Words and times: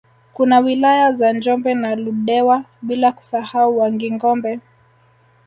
Kuna 0.33 0.59
wilaya 0.59 1.11
za 1.11 1.33
Njombe 1.33 1.73
na 1.73 1.95
Ludewa 1.95 2.65
bila 2.81 3.11
kusahau 3.11 3.79
Wangingombe 3.79 4.59